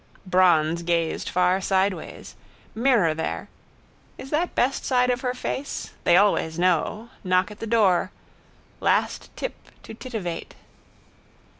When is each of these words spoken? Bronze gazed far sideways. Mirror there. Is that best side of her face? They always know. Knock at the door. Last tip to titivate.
Bronze 0.25 0.81
gazed 0.81 1.29
far 1.29 1.61
sideways. 1.61 2.33
Mirror 2.73 3.13
there. 3.13 3.49
Is 4.17 4.31
that 4.31 4.55
best 4.55 4.83
side 4.83 5.11
of 5.11 5.21
her 5.21 5.35
face? 5.35 5.91
They 6.05 6.17
always 6.17 6.57
know. 6.57 7.11
Knock 7.23 7.51
at 7.51 7.59
the 7.59 7.67
door. 7.67 8.09
Last 8.79 9.29
tip 9.37 9.53
to 9.83 9.93
titivate. 9.93 10.55